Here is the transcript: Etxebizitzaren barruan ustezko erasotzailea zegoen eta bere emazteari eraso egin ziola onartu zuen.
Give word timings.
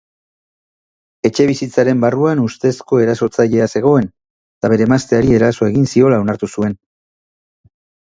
Etxebizitzaren 1.29 2.01
barruan 2.05 2.41
ustezko 2.45 3.03
erasotzailea 3.05 3.69
zegoen 3.75 4.11
eta 4.11 4.75
bere 4.77 4.91
emazteari 4.93 5.41
eraso 5.41 5.71
egin 5.73 5.89
ziola 5.97 6.23
onartu 6.27 6.55
zuen. 6.59 6.79